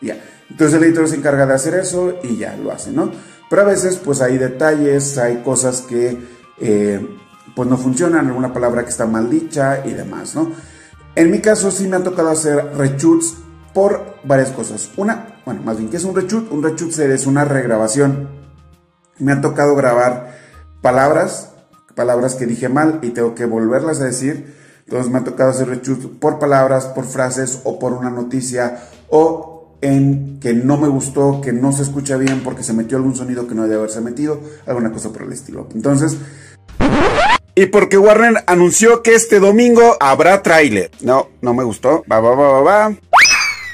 Ya. 0.00 0.20
Entonces 0.50 0.76
el 0.76 0.82
editor 0.82 1.06
se 1.06 1.14
encarga 1.14 1.46
de 1.46 1.54
hacer 1.54 1.74
eso 1.74 2.18
y 2.24 2.38
ya 2.38 2.56
lo 2.56 2.72
hace, 2.72 2.90
¿no? 2.90 3.12
Pero 3.48 3.62
a 3.62 3.66
veces 3.66 4.00
pues 4.04 4.20
hay 4.20 4.36
detalles, 4.36 5.16
hay 5.16 5.42
cosas 5.44 5.82
que 5.82 6.18
eh, 6.58 7.06
pues 7.54 7.68
no 7.68 7.78
funcionan, 7.78 8.26
alguna 8.26 8.52
palabra 8.52 8.82
que 8.82 8.90
está 8.90 9.06
mal 9.06 9.30
dicha 9.30 9.86
y 9.86 9.92
demás, 9.92 10.34
¿no? 10.34 10.50
En 11.14 11.30
mi 11.30 11.40
caso 11.40 11.70
sí 11.70 11.86
me 11.86 11.96
ha 11.96 12.02
tocado 12.02 12.30
hacer 12.30 12.72
reshoots 12.76 13.36
por 13.72 14.16
varias 14.24 14.50
cosas. 14.50 14.90
Una, 14.96 15.40
bueno, 15.44 15.62
más 15.62 15.78
bien, 15.78 15.88
¿qué 15.88 15.98
es 15.98 16.04
un 16.04 16.16
reshoot? 16.16 16.50
Un 16.50 16.64
reshoot 16.64 16.98
es 16.98 17.26
una 17.26 17.44
regrabación. 17.44 18.28
Me 19.20 19.30
ha 19.30 19.40
tocado 19.40 19.76
grabar 19.76 20.36
palabras, 20.82 21.52
palabras 21.94 22.34
que 22.34 22.46
dije 22.46 22.68
mal 22.68 22.98
y 23.02 23.10
tengo 23.10 23.36
que 23.36 23.46
volverlas 23.46 24.00
a 24.00 24.06
decir. 24.06 24.65
Entonces 24.86 25.12
me 25.12 25.18
ha 25.18 25.24
tocado 25.24 25.50
hacer 25.50 25.68
reshoots 25.68 26.06
por 26.20 26.38
palabras, 26.38 26.86
por 26.86 27.06
frases 27.06 27.60
o 27.64 27.78
por 27.78 27.92
una 27.92 28.08
noticia 28.08 28.84
o 29.08 29.76
en 29.80 30.38
que 30.40 30.54
no 30.54 30.76
me 30.76 30.86
gustó, 30.88 31.40
que 31.40 31.52
no 31.52 31.72
se 31.72 31.82
escucha 31.82 32.16
bien 32.16 32.42
porque 32.44 32.62
se 32.62 32.72
metió 32.72 32.96
algún 32.96 33.16
sonido 33.16 33.48
que 33.48 33.54
no 33.54 33.64
debe 33.64 33.76
haberse 33.76 34.00
metido, 34.00 34.40
alguna 34.64 34.92
cosa 34.92 35.12
por 35.12 35.22
el 35.22 35.32
estilo. 35.32 35.68
Entonces... 35.74 36.16
Y 37.56 37.66
porque 37.66 37.96
Warner 37.96 38.44
anunció 38.46 39.02
que 39.02 39.14
este 39.14 39.40
domingo 39.40 39.96
habrá 39.98 40.42
tráiler. 40.42 40.90
No, 41.00 41.30
no 41.40 41.54
me 41.54 41.64
gustó. 41.64 42.04
Va, 42.10 42.20
va, 42.20 42.34
va, 42.34 42.52
va, 42.52 42.60
va. 42.60 42.94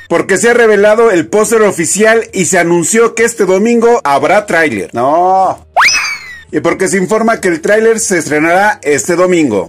Porque 0.08 0.36
se 0.36 0.50
ha 0.50 0.54
revelado 0.54 1.10
el 1.10 1.26
póster 1.26 1.62
oficial 1.62 2.22
y 2.32 2.44
se 2.44 2.58
anunció 2.58 3.14
que 3.14 3.24
este 3.24 3.44
domingo 3.44 4.00
habrá 4.04 4.46
tráiler. 4.46 4.90
No. 4.92 5.66
Y 6.52 6.60
porque 6.60 6.86
se 6.86 6.96
informa 6.96 7.40
que 7.40 7.48
el 7.48 7.60
tráiler 7.60 7.98
se 7.98 8.18
estrenará 8.18 8.78
este 8.82 9.16
domingo. 9.16 9.68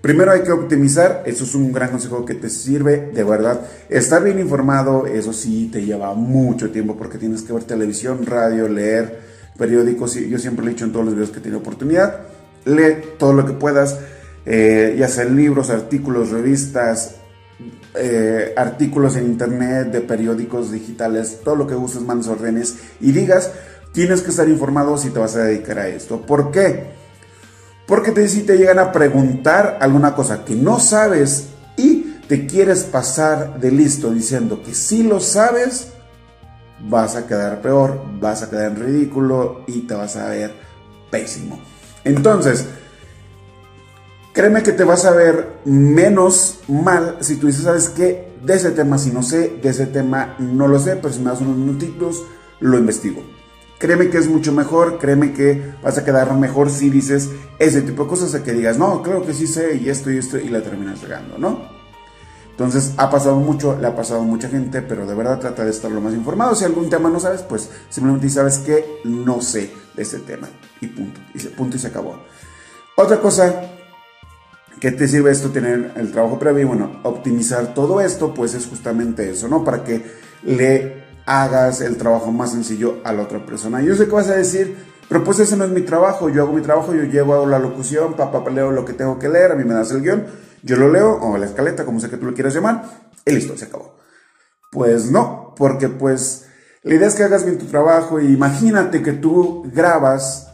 Primero 0.00 0.30
hay 0.30 0.42
que 0.42 0.52
optimizar, 0.52 1.22
eso 1.26 1.44
es 1.44 1.54
un 1.54 1.72
gran 1.72 1.90
consejo 1.90 2.24
que 2.24 2.34
te 2.34 2.48
sirve 2.48 3.10
de 3.12 3.24
verdad. 3.24 3.60
Estar 3.88 4.22
bien 4.22 4.38
informado, 4.38 5.06
eso 5.06 5.32
sí 5.32 5.68
te 5.72 5.84
lleva 5.84 6.14
mucho 6.14 6.70
tiempo 6.70 6.96
porque 6.96 7.18
tienes 7.18 7.42
que 7.42 7.52
ver 7.52 7.64
televisión, 7.64 8.24
radio, 8.24 8.68
leer 8.68 9.20
periódicos. 9.58 10.14
Yo 10.14 10.38
siempre 10.38 10.64
lo 10.64 10.70
he 10.70 10.74
dicho 10.74 10.84
en 10.84 10.92
todos 10.92 11.06
los 11.06 11.14
videos 11.14 11.30
que 11.30 11.40
tiene 11.40 11.56
oportunidad. 11.56 12.20
Lee 12.64 13.16
todo 13.18 13.32
lo 13.32 13.46
que 13.46 13.52
puedas, 13.52 13.98
eh, 14.44 14.94
ya 14.98 15.08
sea 15.08 15.24
libros, 15.24 15.70
artículos, 15.70 16.30
revistas, 16.30 17.16
eh, 17.94 18.52
artículos 18.56 19.16
en 19.16 19.24
internet, 19.24 19.90
de 19.90 20.02
periódicos 20.02 20.70
digitales, 20.70 21.40
todo 21.42 21.56
lo 21.56 21.66
que 21.66 21.74
uses, 21.74 22.02
mandes 22.02 22.28
órdenes 22.28 22.76
y 23.00 23.12
digas, 23.12 23.50
tienes 23.92 24.20
que 24.20 24.30
estar 24.30 24.48
informado 24.48 24.98
si 24.98 25.10
te 25.10 25.18
vas 25.18 25.36
a 25.36 25.44
dedicar 25.44 25.78
a 25.78 25.88
esto. 25.88 26.20
¿Por 26.20 26.50
qué? 26.50 26.84
Porque 27.86 28.10
te, 28.10 28.28
si 28.28 28.42
te 28.42 28.56
llegan 28.56 28.78
a 28.78 28.92
preguntar 28.92 29.78
alguna 29.80 30.14
cosa 30.14 30.44
que 30.44 30.54
no 30.56 30.80
sabes 30.80 31.48
y 31.76 32.16
te 32.28 32.46
quieres 32.46 32.82
pasar 32.84 33.60
de 33.60 33.70
listo 33.70 34.10
diciendo 34.10 34.62
que 34.62 34.74
sí 34.74 35.04
lo 35.04 35.20
sabes, 35.20 35.92
vas 36.88 37.14
a 37.16 37.26
quedar 37.26 37.60
peor, 37.62 38.00
vas 38.20 38.42
a 38.42 38.50
quedar 38.50 38.72
en 38.72 38.80
ridículo 38.80 39.62
y 39.66 39.82
te 39.82 39.94
vas 39.94 40.16
a 40.16 40.28
ver 40.28 40.52
pésimo. 41.10 41.60
Entonces, 42.04 42.66
créeme 44.32 44.62
que 44.62 44.72
te 44.72 44.84
vas 44.84 45.04
a 45.04 45.12
ver 45.12 45.60
menos 45.64 46.60
mal 46.68 47.18
si 47.20 47.36
tú 47.36 47.46
dices, 47.46 47.64
¿sabes 47.64 47.88
qué? 47.90 48.34
De 48.42 48.54
ese 48.54 48.72
tema 48.72 48.98
si 48.98 49.10
no 49.10 49.22
sé, 49.22 49.58
de 49.62 49.68
ese 49.68 49.86
tema 49.86 50.36
no 50.38 50.66
lo 50.66 50.78
sé, 50.78 50.96
pero 50.96 51.12
si 51.12 51.20
me 51.20 51.30
das 51.30 51.40
unos 51.40 51.56
minutitos, 51.56 52.22
lo 52.60 52.78
investigo. 52.78 53.22
Créeme 53.78 54.08
que 54.08 54.18
es 54.18 54.28
mucho 54.28 54.52
mejor, 54.52 54.98
créeme 54.98 55.32
que 55.32 55.74
vas 55.82 55.98
a 55.98 56.04
quedar 56.04 56.34
mejor 56.34 56.70
si 56.70 56.88
dices 56.88 57.28
ese 57.58 57.82
tipo 57.82 58.04
de 58.04 58.08
cosas 58.08 58.34
a 58.34 58.42
que 58.42 58.52
digas, 58.52 58.78
no, 58.78 59.02
claro 59.02 59.24
que 59.24 59.34
sí 59.34 59.46
sé 59.46 59.76
y 59.76 59.90
esto 59.90 60.10
y 60.10 60.18
esto 60.18 60.38
y 60.38 60.48
la 60.48 60.62
terminas 60.62 61.02
regando, 61.02 61.36
¿no? 61.36 61.76
Entonces 62.56 62.94
ha 62.96 63.10
pasado 63.10 63.36
mucho, 63.36 63.78
le 63.78 63.86
ha 63.86 63.94
pasado 63.94 64.22
mucha 64.22 64.48
gente, 64.48 64.80
pero 64.80 65.04
de 65.06 65.14
verdad 65.14 65.38
trata 65.38 65.62
de 65.62 65.70
estar 65.70 65.90
lo 65.90 66.00
más 66.00 66.14
informado. 66.14 66.54
Si 66.54 66.64
algún 66.64 66.88
tema 66.88 67.10
no 67.10 67.20
sabes, 67.20 67.42
pues 67.42 67.68
simplemente 67.90 68.30
sabes 68.30 68.58
que 68.58 69.02
no 69.04 69.42
sé 69.42 69.70
de 69.94 70.02
ese 70.02 70.20
tema 70.20 70.48
y 70.80 70.86
punto, 70.86 71.20
y 71.34 71.38
se, 71.38 71.50
punto 71.50 71.76
y 71.76 71.80
se 71.80 71.88
acabó. 71.88 72.18
Otra 72.96 73.20
cosa 73.20 73.60
que 74.80 74.90
te 74.90 75.06
sirve 75.06 75.32
esto 75.32 75.50
tener 75.50 75.92
el 75.96 76.10
trabajo 76.12 76.38
previo, 76.38 76.68
bueno, 76.68 77.00
optimizar 77.02 77.74
todo 77.74 78.00
esto, 78.00 78.32
pues 78.32 78.54
es 78.54 78.66
justamente 78.66 79.28
eso, 79.28 79.48
¿no? 79.48 79.62
Para 79.62 79.84
que 79.84 80.02
le 80.42 81.05
hagas 81.26 81.80
el 81.80 81.96
trabajo 81.96 82.32
más 82.32 82.52
sencillo 82.52 83.00
a 83.04 83.12
la 83.12 83.22
otra 83.22 83.44
persona. 83.44 83.82
Yo 83.82 83.94
sé 83.94 84.06
que 84.06 84.12
vas 84.12 84.28
a 84.28 84.36
decir, 84.36 84.76
pero 85.08 85.22
pues 85.24 85.40
ese 85.40 85.56
no 85.56 85.64
es 85.64 85.70
mi 85.70 85.82
trabajo, 85.82 86.28
yo 86.28 86.42
hago 86.42 86.52
mi 86.52 86.62
trabajo, 86.62 86.94
yo 86.94 87.02
llevo 87.02 87.44
la 87.46 87.58
locución, 87.58 88.14
papá, 88.14 88.48
leo 88.50 88.70
lo 88.70 88.84
que 88.84 88.92
tengo 88.92 89.18
que 89.18 89.28
leer, 89.28 89.52
a 89.52 89.54
mí 89.56 89.64
me 89.64 89.74
das 89.74 89.90
el 89.90 90.02
guion, 90.02 90.26
yo 90.62 90.76
lo 90.76 90.90
leo, 90.90 91.18
o 91.20 91.36
la 91.36 91.46
escaleta, 91.46 91.84
como 91.84 92.00
sea 92.00 92.08
que 92.08 92.16
tú 92.16 92.26
lo 92.26 92.34
quieras 92.34 92.54
llamar, 92.54 92.84
y 93.24 93.32
listo, 93.32 93.56
se 93.56 93.66
acabó. 93.66 93.96
Pues 94.70 95.10
no, 95.10 95.54
porque 95.56 95.88
pues 95.88 96.46
la 96.82 96.94
idea 96.94 97.08
es 97.08 97.14
que 97.14 97.24
hagas 97.24 97.44
bien 97.44 97.58
tu 97.58 97.66
trabajo 97.66 98.20
imagínate 98.20 99.02
que 99.02 99.12
tú 99.12 99.68
grabas 99.74 100.52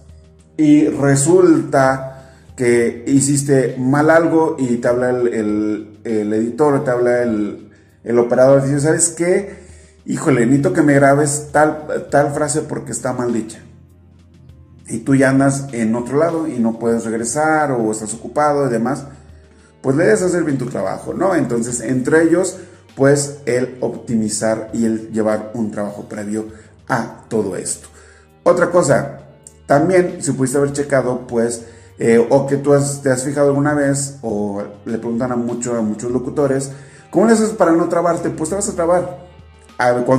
y 0.57 0.89
resulta 0.89 2.13
que 2.57 3.05
hiciste 3.07 3.77
mal 3.79 4.09
algo 4.09 4.57
y 4.59 4.77
te 4.77 4.89
habla 4.89 5.11
el, 5.11 6.01
el, 6.05 6.33
editor, 6.33 6.85
te 6.85 6.91
habla 6.91 7.23
el, 7.23 7.71
el 8.05 8.19
operador 8.19 8.63
y 8.63 8.69
dice, 8.69 8.81
¿sabes 8.81 9.11
qué? 9.11 9.62
Híjole, 10.05 10.47
necesito 10.47 10.73
que 10.73 10.83
me 10.83 10.95
grabes 10.95 11.49
tal, 11.53 12.07
tal 12.11 12.33
frase 12.33 12.63
porque 12.63 12.93
está 12.93 13.13
mal 13.13 13.33
dicha. 13.33 13.61
Y 14.89 14.99
tú 14.99 15.15
ya 15.15 15.31
andas 15.31 15.69
en 15.73 15.95
otro 15.95 16.19
lado 16.19 16.49
y 16.49 16.59
no 16.59 16.79
puedes 16.79 17.05
regresar 17.05 17.73
o 17.73 17.91
estás 17.91 18.13
ocupado 18.15 18.67
y 18.67 18.71
demás, 18.71 19.05
pues 19.81 19.97
le 19.97 20.05
debes 20.05 20.23
hacer 20.23 20.45
bien 20.45 20.59
tu 20.59 20.67
trabajo, 20.67 21.15
¿no? 21.15 21.35
Entonces, 21.35 21.81
entre 21.81 22.25
ellos, 22.25 22.59
pues 22.97 23.39
el 23.47 23.79
optimizar 23.81 24.71
y 24.73 24.85
el 24.85 25.11
llevar 25.11 25.53
un 25.55 25.71
trabajo 25.71 26.09
previo 26.09 26.47
a 26.89 27.25
todo 27.29 27.57
esto. 27.57 27.89
Otra 28.43 28.71
cosa, 28.71 29.21
también, 29.67 30.19
si 30.21 30.33
pudiste 30.33 30.59
haber 30.59 30.73
checado, 30.73 31.27
pues, 31.27 31.65
eh, 31.99 32.25
o 32.29 32.47
que 32.47 32.57
tú 32.57 32.73
te 33.03 33.11
has 33.11 33.25
fijado 33.25 33.49
alguna 33.49 33.75
vez, 33.75 34.19
o 34.23 34.63
le 34.85 34.99
preguntan 34.99 35.33
a, 35.33 35.37
mucho, 35.37 35.77
a 35.77 35.83
muchos 35.83 36.11
locutores, 36.11 36.71
¿cómo 37.11 37.27
le 37.27 37.33
haces 37.33 37.51
para 37.51 37.73
no 37.73 37.89
trabarte? 37.89 38.31
Pues 38.31 38.51
te 38.51 38.57
vas 38.57 38.69
a 38.69 38.75
trabar 38.75 39.22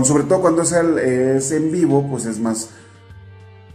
sobre 0.04 0.24
todo 0.24 0.42
cuando 0.42 0.62
es, 0.64 1.52
en 1.52 1.72
vivo, 1.72 2.08
pues 2.10 2.26
es 2.26 2.40
más 2.40 2.70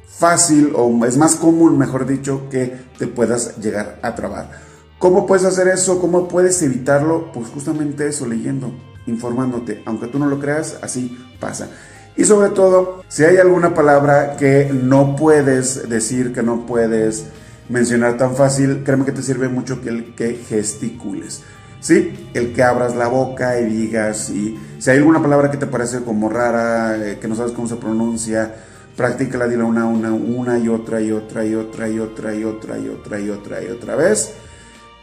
fácil 0.09 0.73
o 0.75 1.05
es 1.07 1.17
más 1.17 1.37
común, 1.37 1.79
mejor 1.79 2.07
dicho, 2.07 2.49
que 2.51 2.77
te 2.99 3.07
puedas 3.07 3.57
llegar 3.59 3.99
a 4.03 4.15
trabar. 4.15 4.51
¿Cómo 4.99 5.27
puedes 5.27 5.45
hacer 5.45 5.69
eso? 5.69 6.01
¿Cómo 6.01 6.27
puedes 6.27 6.61
evitarlo? 6.63 7.31
Pues 7.33 7.49
justamente 7.49 8.09
eso, 8.09 8.27
leyendo, 8.27 8.73
informándote. 9.07 9.83
Aunque 9.87 10.09
tú 10.09 10.19
no 10.19 10.27
lo 10.27 10.41
creas, 10.41 10.79
así 10.83 11.17
pasa. 11.39 11.69
Y 12.17 12.25
sobre 12.25 12.51
todo, 12.51 13.05
si 13.07 13.25
hay 13.25 13.37
alguna 13.37 13.75
palabra 13.75 14.37
que 14.37 14.71
no 14.73 15.15
puedes 15.15 15.89
decir, 15.89 16.33
que 16.33 16.43
no 16.43 16.67
puedes 16.67 17.27
mencionar 17.69 18.17
tan 18.17 18.35
fácil, 18.35 18.83
créeme 18.83 19.05
que 19.05 19.13
te 19.13 19.23
sirve 19.23 19.49
mucho 19.49 19.81
que, 19.81 20.15
que 20.17 20.35
gesticules. 20.35 21.43
¿Sí? 21.81 22.31
El 22.35 22.53
que 22.53 22.63
abras 22.63 22.95
la 22.95 23.09
boca 23.09 23.61
y 23.61 23.65
digas, 23.67 24.31
y 24.31 24.59
si 24.79 24.91
hay 24.91 24.99
alguna 24.99 25.23
palabra 25.23 25.51
que 25.51 25.57
te 25.57 25.67
parece 25.67 26.03
como 26.03 26.29
rara, 26.29 26.97
eh, 26.97 27.19
que 27.21 27.29
no 27.29 27.35
sabes 27.35 27.53
cómo 27.53 27.69
se 27.69 27.77
pronuncia, 27.77 28.55
practícala, 28.97 29.47
dile 29.47 29.63
una, 29.63 29.87
una, 29.87 30.13
una 30.13 30.59
y 30.59 30.69
otra 30.69 31.01
y 31.01 31.13
otra 31.13 31.45
y 31.45 31.55
otra 31.55 31.89
y 31.89 31.99
otra 32.01 32.35
y 32.35 32.45
otra 32.45 32.79
y 32.79 32.89
otra 32.89 33.21
y 33.21 33.31
otra 33.31 33.63
y 33.63 33.69
otra 33.69 33.97
vez. 33.97 34.35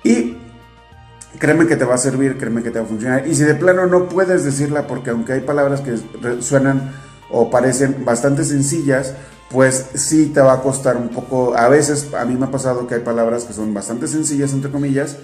Y 0.04 0.38
créeme 1.40 1.68
que 1.68 1.76
te 1.76 1.86
va 1.86 1.96
a 1.96 1.98
servir, 1.98 2.38
créeme 2.38 2.62
que 2.62 2.72
te 2.72 2.80
va 2.80 2.86
a 2.86 2.88
funcionar. 2.88 3.28
Y 3.28 3.36
si 3.36 3.44
de 3.44 3.56
plano 3.56 3.86
no 3.88 4.08
puedes 4.08 4.44
decirla, 4.44 4.88
porque 4.88 5.12
aunque 5.12 5.34
hay 5.34 5.42
palabras 5.42 5.82
que 5.82 5.98
suenan 6.42 6.92
o 7.32 7.50
parecen 7.50 8.04
bastante 8.06 8.44
sencillas, 8.44 9.14
pues 9.50 9.88
sí 9.96 10.28
te 10.28 10.42
va 10.42 10.54
a 10.54 10.62
costar 10.62 10.98
un 10.98 11.10
poco. 11.10 11.56
A 11.56 11.70
veces 11.70 12.14
a 12.14 12.26
mí 12.26 12.36
me 12.36 12.46
ha 12.46 12.52
pasado 12.52 12.88
que 12.88 12.96
hay 12.96 13.02
palabras 13.02 13.46
que 13.46 13.54
son 13.54 13.74
bastante 13.74 14.08
sencillas, 14.08 14.54
entre 14.54 14.72
comillas, 14.72 15.18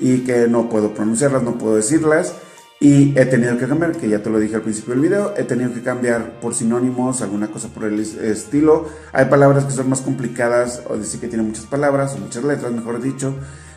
y 0.00 0.20
que 0.20 0.48
no 0.48 0.68
puedo 0.68 0.94
pronunciarlas, 0.94 1.42
no 1.42 1.58
puedo 1.58 1.76
decirlas. 1.76 2.34
Y 2.82 3.18
he 3.18 3.26
tenido 3.26 3.58
que 3.58 3.68
cambiar, 3.68 3.92
que 3.92 4.08
ya 4.08 4.22
te 4.22 4.30
lo 4.30 4.38
dije 4.38 4.56
al 4.56 4.62
principio 4.62 4.94
del 4.94 5.02
video, 5.02 5.34
he 5.36 5.44
tenido 5.44 5.70
que 5.74 5.82
cambiar 5.82 6.40
por 6.40 6.54
sinónimos, 6.54 7.20
alguna 7.20 7.48
cosa 7.48 7.68
por 7.68 7.84
el 7.84 8.00
estilo. 8.00 8.86
Hay 9.12 9.26
palabras 9.26 9.66
que 9.66 9.72
son 9.72 9.90
más 9.90 10.00
complicadas, 10.00 10.82
o 10.88 10.96
decir 10.96 11.20
que 11.20 11.28
tienen 11.28 11.46
muchas 11.46 11.66
palabras, 11.66 12.14
o 12.14 12.18
muchas 12.18 12.42
letras, 12.42 12.72
mejor 12.72 13.02
dicho, 13.02 13.34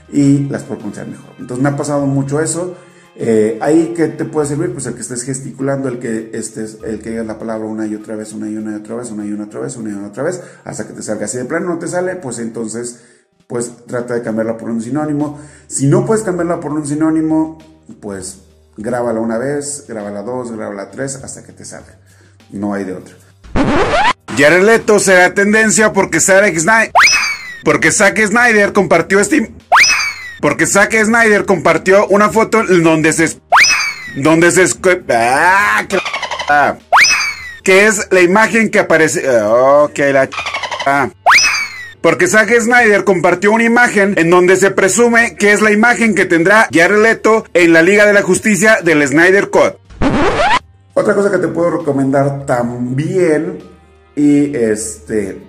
y 0.10 0.48
las 0.48 0.64
puedo 0.64 0.78
pronunciar 0.78 1.08
mejor. 1.08 1.32
Entonces 1.38 1.62
me 1.62 1.68
ha 1.68 1.76
pasado 1.76 2.06
mucho 2.06 2.40
eso. 2.40 2.76
Eh, 3.16 3.60
ahí 3.62 3.94
que 3.94 4.08
te 4.08 4.24
puede 4.24 4.48
servir, 4.48 4.72
pues 4.72 4.86
el 4.86 4.94
que 4.96 5.02
estés 5.02 5.24
gesticulando, 5.24 5.90
el 5.90 6.00
que 6.00 6.32
estés, 6.34 6.78
el 6.86 7.02
que 7.02 7.10
digas 7.10 7.28
la 7.28 7.38
palabra 7.38 7.68
una 7.68 7.86
y 7.86 7.96
otra 7.96 8.16
vez, 8.16 8.32
una 8.32 8.50
y 8.50 8.56
una 8.56 8.72
y 8.72 8.76
otra 8.76 8.96
vez, 8.96 9.12
una 9.12 9.26
y 9.26 9.34
una 9.34 9.44
otra 9.44 9.60
vez, 9.60 9.76
una 9.76 9.90
y 9.90 9.94
una 9.94 10.08
otra 10.08 10.24
vez, 10.24 10.42
hasta 10.64 10.88
que 10.88 10.94
te 10.94 11.04
salga. 11.04 11.28
Si 11.28 11.38
de 11.38 11.46
plano 11.46 11.68
no 11.68 11.78
te 11.78 11.90
sale, 11.90 12.16
pues 12.16 12.40
entonces 12.40 13.02
pues 13.48 13.72
trata 13.88 14.14
de 14.14 14.22
cambiarla 14.22 14.58
por 14.58 14.70
un 14.70 14.82
sinónimo. 14.82 15.40
Si 15.68 15.88
no 15.88 16.06
puedes 16.06 16.24
cambiarla 16.24 16.60
por 16.60 16.72
un 16.72 16.86
sinónimo, 16.88 17.58
pues 18.02 18.40
grábala 18.78 19.20
una 19.20 19.38
vez, 19.38 19.86
grábala 19.88 20.22
dos, 20.22 20.52
grábala 20.52 20.92
tres, 20.92 21.20
hasta 21.24 21.44
que 21.44 21.52
te 21.52 21.66
salga. 21.66 21.98
No 22.52 22.74
hay 22.74 22.84
de 22.84 22.94
otra. 22.94 23.16
Jared 24.38 24.64
Leto 24.64 25.00
será 25.00 25.34
tendencia 25.34 25.94
porque 25.94 26.20
Zack 26.20 26.58
Snyder, 26.58 26.92
porque 27.64 27.92
Zack 27.92 28.20
Snyder 28.26 28.74
compartió 28.74 29.20
este, 29.20 29.54
porque 30.42 30.66
Zack 30.66 30.94
Snyder 31.04 31.46
compartió 31.46 32.08
una 32.08 32.30
foto 32.30 32.64
donde 32.64 33.14
se, 33.14 33.40
donde 34.16 34.52
se, 34.52 34.66
ah, 35.10 35.86
que 37.64 37.88
es 37.88 38.08
la 38.12 38.22
imagen 38.22 38.70
que 38.70 38.80
aparece... 38.80 39.24
Ok, 39.40 40.00
la... 40.12 40.30
Porque 42.04 42.28
Zack 42.28 42.52
Snyder 42.60 43.06
compartió 43.06 43.54
una 43.54 43.64
imagen 43.64 44.16
en 44.18 44.30
donde 44.30 44.58
se 44.58 44.72
presume 44.72 45.38
que 45.38 45.54
es 45.54 45.62
la 45.62 45.72
imagen 45.72 46.16
que 46.16 46.26
tendrá 46.26 46.68
Jared 46.70 47.02
Leto 47.02 47.46
en 47.54 47.72
la 47.72 47.82
Liga 47.82 48.06
de 48.06 48.12
la 48.12 48.22
Justicia 48.22 48.80
del 48.84 49.08
Snyder 49.08 49.50
Cut. 49.50 49.76
Otra 50.94 51.16
cosa 51.16 51.32
que 51.32 51.38
te 51.38 51.48
puedo 51.48 51.78
recomendar 51.78 52.46
también 52.46 53.60
y 54.18 54.54
este 54.54 55.42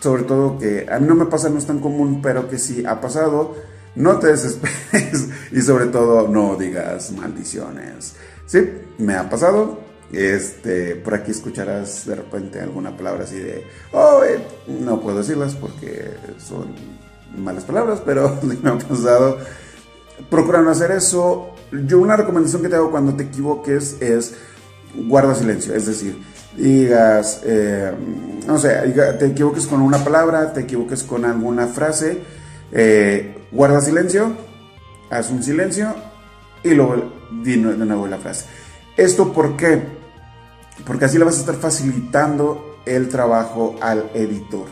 sobre 0.00 0.22
todo 0.22 0.58
que 0.58 0.86
a 0.90 0.98
mí 0.98 1.06
no 1.06 1.16
me 1.16 1.26
pasa, 1.26 1.50
no 1.50 1.58
es 1.58 1.66
tan 1.66 1.80
común, 1.80 2.22
pero 2.22 2.48
que 2.48 2.58
si 2.58 2.86
ha 2.86 2.98
pasado, 2.98 3.54
no 3.94 4.18
te 4.18 4.28
desesperes 4.28 5.28
y 5.52 5.60
sobre 5.60 5.88
todo 5.88 6.28
no 6.28 6.56
digas 6.56 7.12
maldiciones. 7.12 8.16
Sí, 8.46 8.70
me 8.96 9.16
ha 9.16 9.28
pasado, 9.28 9.80
este, 10.12 10.96
por 10.96 11.14
aquí 11.14 11.30
escucharás 11.30 12.06
de 12.06 12.16
repente 12.16 12.60
alguna 12.60 12.96
palabra 12.96 13.24
así 13.24 13.38
de, 13.38 13.64
oh, 13.92 14.22
eh", 14.24 14.38
no 14.66 15.00
puedo 15.00 15.18
decirlas 15.18 15.54
porque 15.54 16.10
son 16.38 16.74
malas 17.36 17.64
palabras, 17.64 18.02
pero 18.04 18.38
me 18.62 18.70
ha 18.70 18.78
pasado. 18.78 19.38
Procura 20.28 20.60
no 20.60 20.70
hacer 20.70 20.90
eso. 20.90 21.54
Yo 21.86 21.98
una 22.00 22.16
recomendación 22.16 22.62
que 22.62 22.68
te 22.68 22.76
hago 22.76 22.90
cuando 22.90 23.14
te 23.14 23.24
equivoques 23.24 23.96
es 24.00 24.34
guarda 24.94 25.34
silencio, 25.34 25.72
es 25.74 25.86
decir, 25.86 26.20
digas, 26.56 27.42
eh, 27.44 27.92
no 28.46 28.58
sé, 28.58 28.74
te 29.18 29.26
equivoques 29.26 29.66
con 29.66 29.80
una 29.80 30.02
palabra, 30.02 30.52
te 30.52 30.62
equivoques 30.62 31.04
con 31.04 31.24
alguna 31.24 31.68
frase, 31.68 32.18
eh, 32.72 33.36
guarda 33.52 33.80
silencio, 33.80 34.32
haz 35.10 35.30
un 35.30 35.42
silencio 35.42 35.94
y 36.64 36.70
luego 36.70 37.12
di 37.42 37.56
de 37.56 37.76
nuevo 37.76 38.06
la 38.06 38.18
frase. 38.18 38.46
¿Esto 38.96 39.32
por 39.32 39.56
qué? 39.56 39.99
Porque 40.86 41.04
así 41.04 41.18
le 41.18 41.24
vas 41.24 41.36
a 41.36 41.40
estar 41.40 41.56
facilitando 41.56 42.80
el 42.86 43.08
trabajo 43.08 43.76
al 43.80 44.10
editor. 44.14 44.66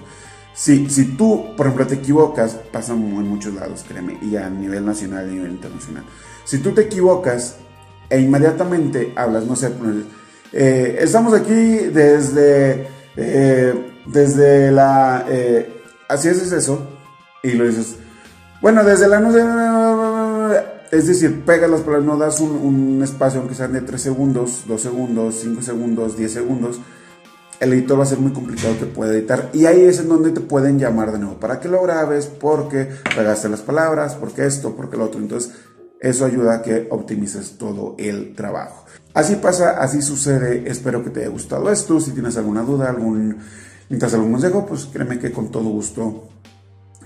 Si, 0.55 0.91
si 0.91 1.17
tú, 1.17 1.55
por 1.57 1.67
ejemplo, 1.67 1.87
te 1.87 1.95
equivocas, 1.95 2.55
pasa 2.73 2.93
en 2.93 3.29
muchos 3.29 3.55
lados, 3.55 3.85
créeme, 3.87 4.19
y 4.21 4.37
a 4.37 4.50
nivel 4.50 4.85
nacional 4.85 5.27
y 5.27 5.31
a 5.31 5.33
nivel 5.35 5.53
internacional. 5.53 6.05
Si 6.45 6.59
tú 6.59 6.73
te 6.73 6.83
equivocas 6.83 7.57
e 8.11 8.21
inmediatamente 8.21 9.12
hablas, 9.15 9.45
no 9.45 9.55
sé, 9.55 9.71
pues, 9.71 9.97
eh, 10.53 10.99
estamos 11.00 11.35
aquí 11.35 11.53
desde, 11.53 12.88
eh, 13.17 13.93
desde 14.07 14.73
la, 14.73 15.27
eh, 15.29 15.83
así 16.09 16.29
es, 16.29 16.50
eso, 16.50 16.88
y 17.43 17.53
lo 17.53 17.67
dices, 17.67 17.97
bueno, 18.61 18.83
desde 18.83 19.09
la, 19.09 19.21
no 19.21 19.33
sé, 19.33 19.45
es 20.90 21.07
decir, 21.07 21.42
pegas 21.45 21.71
las 21.71 21.80
palabras, 21.80 22.07
no 22.07 22.16
das 22.16 22.40
un, 22.40 23.00
espacio, 23.02 23.40
aunque 23.40 23.54
sean 23.54 23.73
de 23.73 23.83
3 23.83 24.00
segundos, 24.00 24.64
2 24.66 24.80
segundos, 24.80 25.35
5 25.42 25.62
segundos, 25.62 26.16
10 26.16 26.33
segundos, 26.33 26.80
el 27.61 27.73
editor 27.73 27.99
va 27.99 28.04
a 28.04 28.07
ser 28.07 28.18
muy 28.18 28.33
complicado 28.33 28.78
que 28.78 28.87
pueda 28.87 29.12
editar. 29.12 29.50
Y 29.52 29.66
ahí 29.66 29.83
es 29.83 29.99
en 29.99 30.09
donde 30.09 30.30
te 30.30 30.40
pueden 30.40 30.78
llamar 30.78 31.13
de 31.13 31.19
nuevo 31.19 31.39
para 31.41 31.60
que 31.60 31.69
lo 31.69 31.82
grabes, 31.82 32.26
porque 32.26 32.89
pegaste 33.15 33.49
las 33.49 33.60
palabras, 33.60 34.15
porque 34.15 34.47
esto, 34.47 34.76
porque 34.76 34.97
lo 34.97 35.04
otro. 35.04 35.21
Entonces, 35.21 35.52
eso 36.00 36.25
ayuda 36.25 36.54
a 36.54 36.63
que 36.63 36.86
optimices 36.91 37.58
todo 37.58 37.97
el 37.99 38.34
trabajo. 38.34 38.84
Así 39.13 39.36
pasa, 39.36 39.82
así 39.82 40.00
sucede. 40.00 40.71
Espero 40.71 41.02
que 41.02 41.10
te 41.10 41.21
haya 41.21 41.28
gustado 41.30 41.71
esto. 41.71 41.99
Si 41.99 42.13
tienes 42.13 42.36
alguna 42.36 42.63
duda, 42.63 42.89
algún, 42.89 43.39
necesitas 43.89 44.15
algún 44.15 44.32
consejo, 44.32 44.65
pues 44.65 44.86
créeme 44.86 45.19
que 45.19 45.32
con 45.32 45.50
todo 45.50 45.65
gusto 45.65 46.28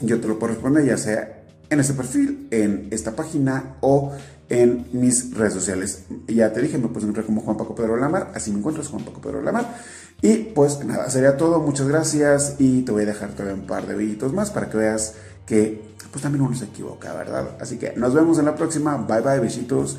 yo 0.00 0.20
te 0.20 0.28
lo 0.28 0.38
puedo 0.38 0.52
responder, 0.52 0.84
ya 0.84 0.98
sea 0.98 1.41
en 1.72 1.80
este 1.80 1.94
perfil, 1.94 2.48
en 2.50 2.88
esta 2.90 3.16
página 3.16 3.76
o 3.80 4.12
en 4.48 4.86
mis 4.92 5.34
redes 5.34 5.54
sociales. 5.54 6.04
Ya 6.28 6.52
te 6.52 6.60
dije, 6.60 6.76
me 6.76 6.88
puedes 6.88 7.04
encontrar 7.04 7.24
como 7.24 7.40
Juan 7.40 7.56
Paco 7.56 7.74
Pedro 7.74 7.96
Lamar, 7.96 8.30
así 8.34 8.50
me 8.50 8.58
encuentras 8.58 8.88
Juan 8.88 9.04
Paco 9.04 9.20
Pedro 9.20 9.40
Lamar. 9.40 9.74
Y 10.20 10.36
pues 10.54 10.84
nada, 10.84 11.08
sería 11.10 11.36
todo, 11.36 11.60
muchas 11.60 11.88
gracias 11.88 12.56
y 12.58 12.82
te 12.82 12.92
voy 12.92 13.02
a 13.02 13.06
dejar 13.06 13.30
todavía 13.30 13.54
un 13.54 13.66
par 13.66 13.86
de 13.86 13.96
videitos 13.96 14.32
más 14.32 14.50
para 14.50 14.68
que 14.68 14.76
veas 14.76 15.14
que 15.46 15.82
pues 16.10 16.22
también 16.22 16.44
uno 16.44 16.54
se 16.54 16.66
equivoca, 16.66 17.12
¿verdad? 17.14 17.56
Así 17.58 17.78
que 17.78 17.94
nos 17.96 18.12
vemos 18.12 18.38
en 18.38 18.44
la 18.44 18.54
próxima, 18.54 18.96
bye 18.98 19.22
bye, 19.22 19.40
besitos, 19.40 19.96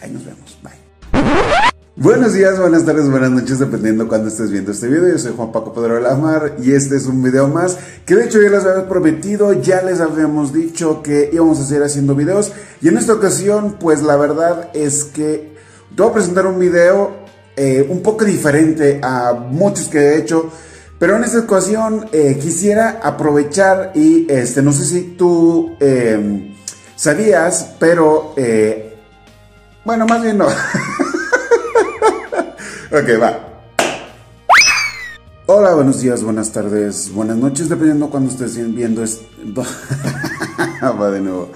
ahí 0.00 0.10
nos 0.10 0.24
vemos, 0.24 0.58
bye. 0.62 0.89
Buenos 2.02 2.32
días, 2.32 2.58
buenas 2.58 2.86
tardes, 2.86 3.10
buenas 3.10 3.30
noches, 3.30 3.58
dependiendo 3.58 4.08
cuando 4.08 4.28
estés 4.28 4.50
viendo 4.50 4.72
este 4.72 4.88
video. 4.88 5.06
Yo 5.06 5.18
soy 5.18 5.34
Juan 5.36 5.52
Paco 5.52 5.74
Pedro 5.74 5.96
de 5.96 6.00
la 6.00 6.14
Mar 6.14 6.56
y 6.58 6.72
este 6.72 6.96
es 6.96 7.04
un 7.04 7.22
video 7.22 7.46
más 7.46 7.76
que 8.06 8.16
de 8.16 8.24
hecho 8.24 8.40
ya 8.40 8.48
les 8.48 8.64
había 8.64 8.88
prometido, 8.88 9.52
ya 9.52 9.82
les 9.82 10.00
habíamos 10.00 10.54
dicho 10.54 11.02
que 11.02 11.28
íbamos 11.30 11.60
a 11.60 11.64
seguir 11.66 11.82
haciendo 11.82 12.14
videos 12.14 12.52
y 12.80 12.88
en 12.88 12.96
esta 12.96 13.12
ocasión 13.12 13.76
pues 13.78 14.00
la 14.00 14.16
verdad 14.16 14.70
es 14.72 15.04
que 15.04 15.52
te 15.94 16.02
voy 16.02 16.10
a 16.10 16.14
presentar 16.14 16.46
un 16.46 16.58
video 16.58 17.18
eh, 17.54 17.86
un 17.90 18.00
poco 18.00 18.24
diferente 18.24 18.98
a 19.02 19.34
muchos 19.34 19.88
que 19.88 19.98
he 19.98 20.16
hecho. 20.16 20.50
Pero 20.98 21.16
en 21.16 21.24
esta 21.24 21.40
ocasión 21.40 22.08
eh, 22.12 22.38
quisiera 22.40 23.00
aprovechar 23.02 23.92
y 23.94 24.26
este, 24.30 24.62
no 24.62 24.72
sé 24.72 24.86
si 24.86 25.02
tú 25.18 25.76
eh, 25.80 26.54
sabías, 26.96 27.74
pero 27.78 28.34
bueno, 29.84 30.06
más 30.06 30.22
bien 30.22 30.38
no. 30.38 30.46
Ok, 32.92 33.08
va. 33.22 33.38
Hola, 35.46 35.74
buenos 35.74 36.00
días, 36.00 36.24
buenas 36.24 36.50
tardes, 36.50 37.12
buenas 37.14 37.36
noches, 37.36 37.68
dependiendo 37.68 38.10
cuando 38.10 38.30
estés 38.32 38.56
viendo 38.74 39.04
esto. 39.04 39.62
va 40.82 41.10
de 41.12 41.20
nuevo. 41.20 41.52